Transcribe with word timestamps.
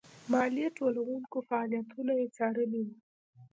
مالیه 0.31 0.69
ټولوونکو 0.77 1.37
فعالیتونه 1.49 2.11
یې 2.19 2.25
څارلي 2.37 2.81
وو. 2.85 2.95